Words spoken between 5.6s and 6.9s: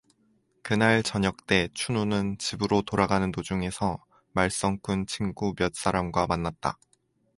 사람과 만났다.